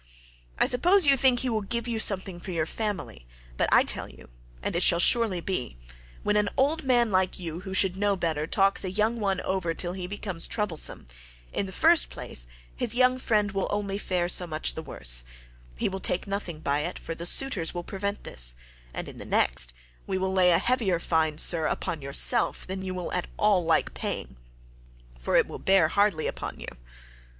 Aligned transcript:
I 0.57 0.65
suppose 0.65 1.05
you 1.05 1.15
think 1.15 1.41
he 1.41 1.49
will 1.49 1.61
give 1.61 1.87
you 1.87 1.99
something 1.99 2.39
for 2.39 2.49
your 2.49 2.65
family, 2.65 3.27
but 3.55 3.69
I 3.71 3.83
tell 3.83 4.09
you—and 4.09 4.75
it 4.75 4.81
shall 4.81 4.97
surely 4.97 5.41
be—when 5.41 6.35
an 6.35 6.49
old 6.57 6.83
man 6.83 7.11
like 7.11 7.37
you, 7.37 7.59
who 7.59 7.75
should 7.75 7.95
know 7.95 8.15
better, 8.15 8.47
talks 8.47 8.83
a 8.83 8.89
young 8.89 9.19
one 9.19 9.41
over 9.41 9.75
till 9.75 9.93
he 9.93 10.07
becomes 10.07 10.47
troublesome, 10.47 11.05
in 11.53 11.67
the 11.67 11.71
first 11.71 12.09
place 12.09 12.47
his 12.75 12.95
young 12.95 13.19
friend 13.19 13.51
will 13.51 13.67
only 13.69 13.99
fare 13.99 14.27
so 14.27 14.47
much 14.47 14.73
the 14.73 14.81
worse—he 14.81 15.87
will 15.87 15.99
take 15.99 16.25
nothing 16.25 16.61
by 16.61 16.79
it, 16.79 16.97
for 16.97 17.13
the 17.13 17.27
suitors 17.27 17.71
will 17.75 17.83
prevent 17.83 18.23
this—and 18.23 19.07
in 19.07 19.19
the 19.19 19.23
next, 19.23 19.71
we 20.07 20.17
will 20.17 20.33
lay 20.33 20.49
a 20.49 20.57
heavier 20.57 20.97
fine, 20.97 21.37
sir, 21.37 21.67
upon 21.67 22.01
yourself 22.01 22.65
than 22.65 22.81
you 22.81 22.95
will 22.95 23.13
at 23.13 23.27
all 23.37 23.63
like 23.63 23.93
paying, 23.93 24.35
for 25.19 25.35
it 25.35 25.45
will 25.47 25.59
bear 25.59 25.89
hardly 25.89 26.25
upon 26.25 26.59
you. 26.59 26.69